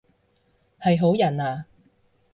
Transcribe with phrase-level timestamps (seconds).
[0.79, 1.67] 係好人啊？